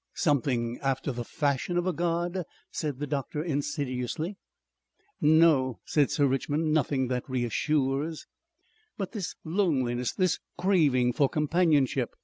"Something 0.15 0.79
after 0.81 1.11
the 1.11 1.23
fashion 1.23 1.77
of 1.77 1.85
a 1.85 1.93
God," 1.93 2.43
said 2.71 2.97
the 2.97 3.05
doctor 3.05 3.43
insidiously. 3.43 4.35
"No," 5.21 5.79
said 5.85 6.09
Sir 6.09 6.25
Richmond. 6.25 6.73
"Nothing 6.73 7.07
that 7.09 7.29
reassures." 7.29 8.25
"But 8.97 9.11
this 9.11 9.35
loneliness, 9.43 10.11
this 10.11 10.39
craving 10.57 11.13
for 11.13 11.29
companionship...." 11.29 12.15